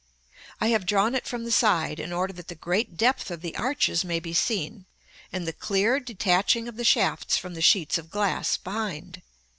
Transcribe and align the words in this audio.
I 0.59 0.69
have 0.69 0.87
drawn 0.87 1.13
it 1.13 1.27
from 1.27 1.43
the 1.43 1.51
side, 1.51 1.99
in 1.99 2.11
order 2.11 2.33
that 2.33 2.47
the 2.47 2.55
great 2.55 2.97
depth 2.97 3.29
of 3.29 3.41
the 3.41 3.55
arches 3.55 4.03
may 4.03 4.19
be 4.19 4.33
seen, 4.33 4.87
and 5.31 5.45
the 5.47 5.53
clear 5.53 5.99
detaching 5.99 6.67
of 6.67 6.75
the 6.75 6.83
shafts 6.83 7.37
from 7.37 7.53
the 7.53 7.61
sheets 7.61 7.99
of 7.99 8.09
glass 8.09 8.57
behind. 8.57 9.21